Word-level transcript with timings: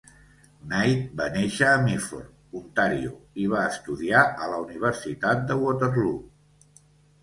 Knight 0.69 1.11
va 1.19 1.27
néixer 1.35 1.67
a 1.73 1.83
Meaford, 1.83 2.33
Ontario 2.63 3.13
i 3.45 3.49
va 3.55 3.69
estudiar 3.75 4.27
a 4.49 4.53
la 4.57 4.61
Universitat 4.67 5.49
de 5.53 5.63
Waterloo. 5.65 6.23